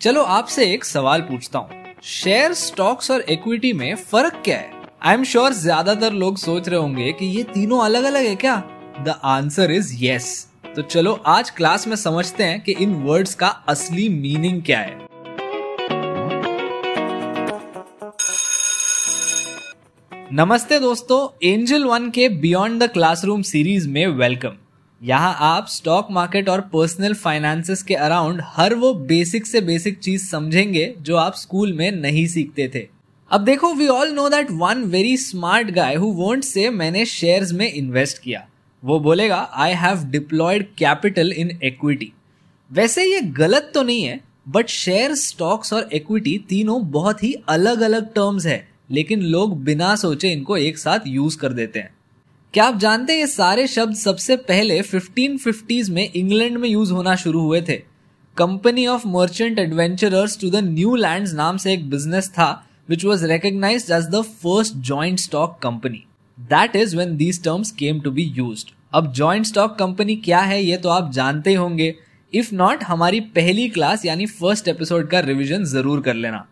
[0.00, 4.70] चलो आपसे एक सवाल पूछता हूँ। शेयर स्टॉक्स और इक्विटी में फ़र्क क्या है?
[5.02, 8.54] आई एम श्योर ज़्यादातर लोग सोच रहे होंगे कि ये तीनों अलग अलग है क्या?
[9.00, 10.30] द आंसर इज़ यस
[10.76, 14.98] तो चलो आज क्लास में समझते हैं कि इन वर्ड्स का असली मीनिंग क्या है।
[20.32, 24.56] नमस्ते दोस्तों एंजल वन के बियॉन्ड द क्लासरूम सीरीज़ में वेलकम
[25.02, 30.26] यहाँ आप स्टॉक मार्केट और पर्सनल फाइनेंसेस के अराउंड हर वो बेसिक से बेसिक चीज़
[30.28, 32.86] समझेंगे जो आप स्कूल में नहीं सीखते थे।
[33.30, 37.52] अब देखो we all know that one very smart guy who won't say मैंने शेयर्स
[37.52, 38.46] में इन्वेस्ट किया।
[38.82, 42.12] वो बोलेगा I have deployed capital in equity
[42.70, 47.80] वैसे ये गलत तो नहीं है बट शेयर स्टॉक्स और इक्विटी तीनों बहुत ही अलग
[47.80, 51.94] अलग टर्म्स है, लेकिन लोग बिना सोचे इनको एक साथ यूज़ कर देते हैं।
[52.54, 57.14] क्या आप जानते हैं ये सारे शब्द सबसे पहले 1550s में इंग्लैंड में यूज़ होना
[57.16, 57.74] शुरू हुए थे?
[58.36, 62.48] Company of merchant adventurers to the new land नाम से एक बिज़नेस था
[62.88, 66.02] which was recognise as the first joint stock company
[66.38, 70.62] that is when these terms came to be use अब ज्वाइंट स्टॉक कंपनी क्या है,
[70.64, 71.94] ये तो आप जानते ही होंगे।
[72.32, 76.46] इफ़ नॉट हमारी पहली क्लास यानी फ़र्स्ट एपिसोड का रिविजन ज़रूर कर लेना।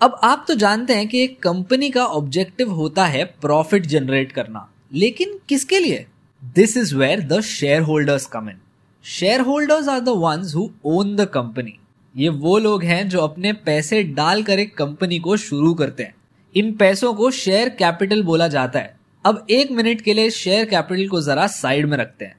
[0.00, 4.68] अब आप तो जानते हैं कि एक कंपनी का ऑब्जेक्टिव होता है प्रॉफिट जनरेट करना।
[4.94, 6.06] लेकिन किसके लिए?
[6.54, 7.40] This is where the
[7.82, 8.58] shareholders come in
[9.40, 11.78] shareholders are the ones who own the company
[12.16, 16.14] ये वो लोग हैं जो अपने पैसे डालकर एक कंपनी को शुरू करते हैं।
[16.56, 21.08] इन पैसों को शेयर कैपिटल बोला जाता है। अब एक मिनट के लिए शेयर कैपिटल
[21.08, 22.36] को जरा साइड में रखते हैं।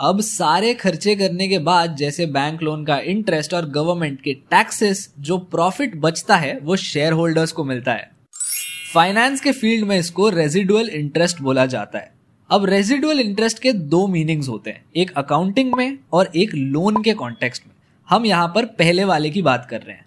[0.00, 5.14] अब सारे खर्चे करने के बाद जैसे बैंक लोन का इंटरेस्ट और गवर्नमेंट के टैक्सेस
[5.20, 8.13] जो प्रॉफिट बचता है, वो शेयर होल्डर्स को मिलता है।
[8.94, 12.12] फाइनेंस के फ़ील्ड में इसको रेजिडुअल इंटरेस्ट बोला जाता है।
[12.50, 17.14] अब रेजिडुअल इंटरेस्ट के दो मीनिंग्स होते हैं, एक अकाउंटिंग में और एक लोन के
[17.14, 17.72] कॉन्टेक्स्ट में।
[18.08, 20.04] हम यहाँ पर पहले वाले की बात कर रहे हैं।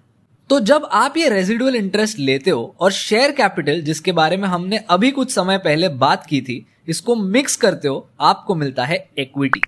[0.49, 4.77] तो जब आप ये रेजिडुअल इंटरेस्ट लेते हो और शेयर कैपिटल जिसके बारे में हमने
[4.89, 9.61] अभी कुछ समय पहले बात की थी, इसको मिक्स करते हो, आपको मिलता है equity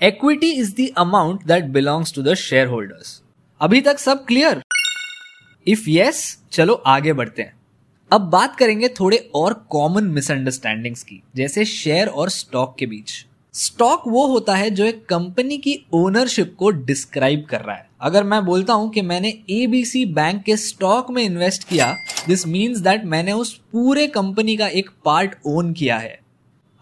[0.00, 2.34] equity is the amount that belongs to the
[2.66, 3.20] shareholders
[3.60, 4.62] अभी तक सब क्लियर
[5.66, 7.53] इफ़ यस चलो आगे बढ़ते हैं।
[8.14, 13.10] अब बात करेंगे थोड़े और कॉमन मिसअंडरस्टैंडिंग्स की, जैसे शेयर और स्टॉक के बीच।
[13.54, 18.24] स्टॉक वो होता है जो एक कंपनी की ओनरशिप को डिस्क्राइब कर रहा है। अगर
[18.24, 21.92] मैं बोलता हूँ कि मैंने एबीसी बैंक के स्टॉक में इन्वेस्ट किया
[22.28, 26.18] दिस मीन्स दैट मैंने उस पूरे कंपनी का एक पार्ट ओन किया है।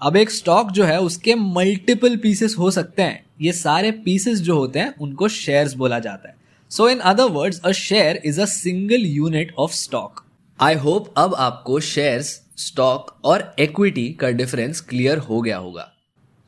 [0.01, 4.59] अब एक स्टॉक जो है, उसके मल्टीपल पीसेस हो सकते हैं। ये सारे पीसेस जो
[4.59, 6.37] होते हैं, उनको शेयर्स बोला जाता है।
[6.71, 10.25] So in other words a share is a single unit of stock
[10.59, 12.27] I hope अब आपको शेयर्स
[12.57, 15.89] स्टॉक और इक्विटी का डिफरेंस क्लियर हो गया होगा।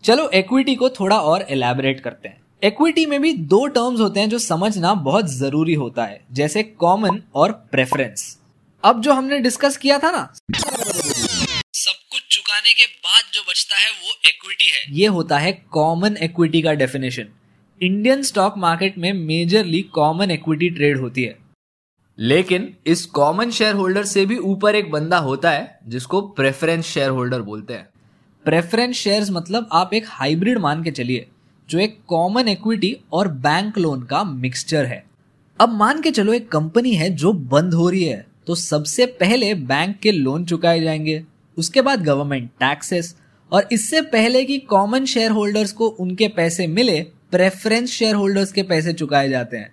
[0.05, 4.29] चलो इक्विटी को थोड़ा और एलैबोरेट करते हैं। इक्विटी में भी दो टर्म्स होते हैं
[4.29, 8.39] जो समझना बहुत ज़रूरी होता है, जैसे कॉमन और प्रेफरेंस
[8.85, 10.23] अब जो हमने डिस्कस किया था ना,
[11.75, 16.17] सब कुछ चुकाने के बाद जो बचता है वो इक्विटी है। ये होता है कॉमन
[16.23, 17.29] इक्विटी का डेफिनेशन
[17.81, 21.43] इंडियन स्टॉक मार्केट में मेजरली कॉमन इक्विटी ट्रेड होती है।
[22.19, 27.11] लेकिन इस कॉमन शेयर होल्डर से भी ऊपर एक बंदा होता है, जिसको प्रेफरेंस शेयर
[27.11, 27.89] होल्डर बोलते हैं।
[28.45, 31.27] प्रेफरेंस शेयर्स मतलब आप एक हाइब्रिड मान के चलिए,
[31.69, 35.05] जो एक कॉमन इक्विटी और बैंक लोन का मिक्सचर है।
[35.61, 39.53] अब मान के चलो एक कंपनी है जो बंद हो रही है तो सबसे पहले
[39.55, 41.23] बैंक के लोन चुकाए जाएँगे,
[41.57, 43.15] उसके बाद गवर्नमेंट टैक्सेस
[43.53, 48.63] और इससे पहले कि कॉमन शेयर होल्डर्स को उनके पैसे मिले प्रेफरेंस शेयर होल्डर्स के
[48.63, 49.73] पैसे चुकाए जाते हैं।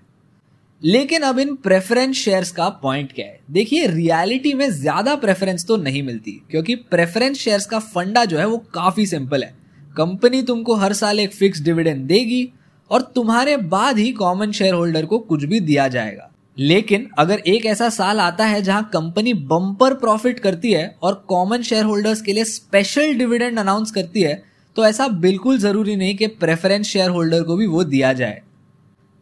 [0.81, 3.39] लेकिन अब इन प्रेफरेंस शेयर्स का पॉइंट क्या है?
[3.51, 8.45] देखिए रियलिटी में ज़्यादा प्रेफरेंस तो नहीं मिलती, क्योंकि प्रेफरेंस शेयर्स का फंडा जो है
[8.47, 9.53] वो काफ़ी सिंपल है।
[9.95, 12.47] कंपनी तुमको हर साल एक फिक्स डिविडेंड देगी
[12.91, 17.65] और तुम्हारे बाद ही कॉमन शेयर होल्डर को कुछ भी दिया जाएगा। लेकिन अगर एक
[17.65, 22.33] ऐसा साल आता है जहाँ कंपनी बम्पर प्रॉफिट करती है और कॉमन शेयर होल्डर्स के
[22.33, 24.41] लिए स्पेशल डिविडेंड अनाउंस करती है
[24.75, 28.41] तो ऐसा बिल्कुल ज़रूरी नहीं कि प्रेफरेंस शेयर होल्डर को भी वो दिया जाए।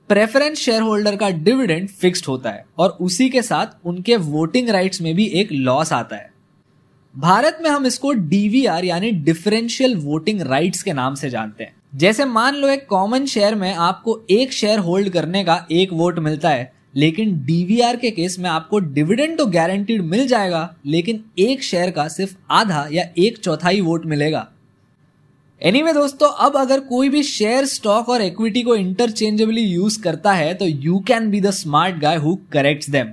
[0.09, 5.01] प्रेफरेंस शेयर होल्डर का डिविडेंड फिक्स्ड होता है और उसी के साथ उनके वोटिंग राइट्स
[5.01, 6.29] में भी एक लॉस आता है।
[7.15, 12.25] भारत में हम इसको डीवीआर यानी डिफरेंशियल वोटिंग राइट्स के नाम से जानते हैं। जैसे
[12.25, 16.49] मान लो एक कॉमन शेयर में आपको एक शेयर होल्ड करने का एक वोट मिलता
[16.49, 21.91] है, लेकिन डीवीआर के केस में आपको डिविडेंड तो गारंटीड मिल जाएगा, लेकिन एक शेयर
[21.91, 24.47] का सिर्फ़ आधा या एक चौथाई वोट मिलेगा।
[25.63, 30.33] एनीवे anyway, दोस्तों अब अगर कोई भी शेयर स्टॉक और इक्विटी को इंटरचेंजेबली यूज़ करता
[30.33, 33.05] है तो you can be the smart guy who correct them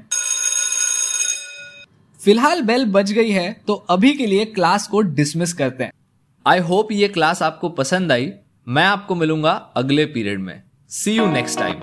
[2.25, 5.93] फ़िलहाल बेल बज गई है तो अभी के लिए क्लास को डिसमिस करते हैं।
[6.47, 8.33] आई होप ये क्लास आपको पसंद आई।
[8.69, 11.75] मैं आपको मिलूँगा अगले पीरियड में। See you next time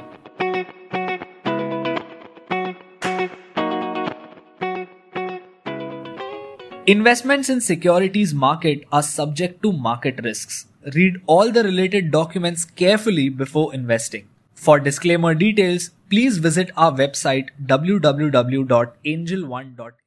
[6.85, 10.65] Investments in securities market are subject to market risks.
[10.94, 14.27] Read all the related documents carefully before investing.
[14.53, 20.02] For disclaimer details, please visit our website www.angel1.in.